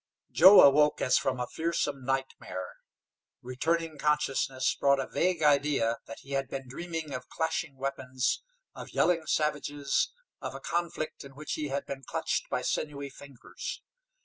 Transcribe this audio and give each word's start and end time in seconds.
Joe 0.31 0.61
awoke 0.61 0.99
as 0.99 1.19
from 1.19 1.39
a 1.39 1.45
fearsome 1.45 2.03
nightmare. 2.03 2.77
Returning 3.43 3.99
consciousness 3.99 4.73
brought 4.73 4.99
a 4.99 5.05
vague 5.05 5.43
idea 5.43 5.99
that 6.07 6.21
he 6.21 6.31
had 6.31 6.49
been 6.49 6.67
dreaming 6.67 7.13
of 7.13 7.29
clashing 7.29 7.75
weapons, 7.77 8.41
of 8.73 8.89
yelling 8.89 9.27
savages, 9.27 10.11
of 10.41 10.55
a 10.55 10.59
conflict 10.59 11.23
in 11.23 11.35
which 11.35 11.53
he 11.53 11.67
had 11.67 11.85
been 11.85 12.01
clutched 12.03 12.49
by 12.49 12.63
sinewy 12.63 13.11
fingers. 13.11 13.83